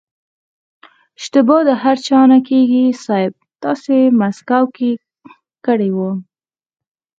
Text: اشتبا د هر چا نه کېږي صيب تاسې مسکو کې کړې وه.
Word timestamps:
اشتبا 1.19 1.57
د 1.67 1.69
هر 1.83 1.97
چا 2.07 2.19
نه 2.31 2.39
کېږي 2.47 2.85
صيب 3.05 3.31
تاسې 3.63 3.95
مسکو 4.19 4.63
کې 4.75 4.91
کړې 5.65 5.89
وه. 5.97 6.11